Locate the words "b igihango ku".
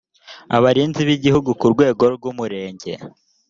1.07-1.65